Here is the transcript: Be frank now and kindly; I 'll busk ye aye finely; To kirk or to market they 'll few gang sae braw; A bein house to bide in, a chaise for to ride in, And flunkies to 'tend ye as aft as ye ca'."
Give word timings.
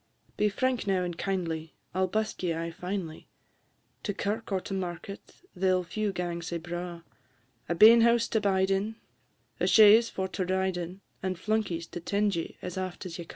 Be 0.35 0.49
frank 0.49 0.87
now 0.87 1.03
and 1.03 1.15
kindly; 1.15 1.75
I 1.93 1.99
'll 1.99 2.07
busk 2.07 2.41
ye 2.41 2.55
aye 2.55 2.71
finely; 2.71 3.27
To 4.01 4.15
kirk 4.15 4.51
or 4.51 4.59
to 4.61 4.73
market 4.73 5.43
they 5.55 5.71
'll 5.71 5.83
few 5.83 6.11
gang 6.11 6.41
sae 6.41 6.57
braw; 6.57 7.01
A 7.69 7.75
bein 7.75 8.01
house 8.01 8.27
to 8.29 8.41
bide 8.41 8.71
in, 8.71 8.95
a 9.59 9.67
chaise 9.67 10.09
for 10.09 10.27
to 10.29 10.43
ride 10.43 10.75
in, 10.75 11.01
And 11.21 11.37
flunkies 11.37 11.85
to 11.91 11.99
'tend 11.99 12.35
ye 12.35 12.57
as 12.63 12.79
aft 12.79 13.05
as 13.05 13.19
ye 13.19 13.25
ca'." 13.25 13.29